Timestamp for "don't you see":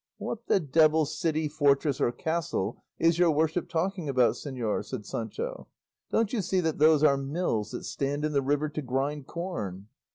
6.09-6.59